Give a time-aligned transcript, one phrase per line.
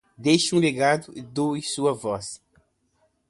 [0.17, 2.41] Deixe um legado, doe sua voz